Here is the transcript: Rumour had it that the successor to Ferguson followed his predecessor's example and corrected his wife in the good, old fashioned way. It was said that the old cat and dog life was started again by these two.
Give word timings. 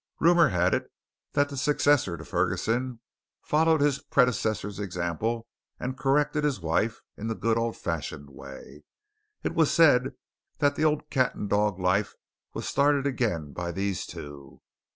Rumour 0.19 0.49
had 0.49 0.73
it 0.73 0.91
that 1.33 1.49
the 1.49 1.55
successor 1.55 2.17
to 2.17 2.25
Ferguson 2.25 3.01
followed 3.43 3.81
his 3.81 3.99
predecessor's 4.01 4.79
example 4.79 5.45
and 5.79 5.95
corrected 5.95 6.43
his 6.43 6.59
wife 6.59 7.01
in 7.17 7.27
the 7.27 7.35
good, 7.35 7.55
old 7.55 7.77
fashioned 7.77 8.31
way. 8.31 8.81
It 9.43 9.53
was 9.53 9.69
said 9.71 10.15
that 10.57 10.75
the 10.75 10.85
old 10.85 11.11
cat 11.11 11.35
and 11.35 11.47
dog 11.47 11.77
life 11.79 12.15
was 12.51 12.67
started 12.67 13.05
again 13.05 13.53
by 13.53 13.71
these 13.71 14.07
two. 14.07 14.61